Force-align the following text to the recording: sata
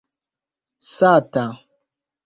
sata 0.95 1.47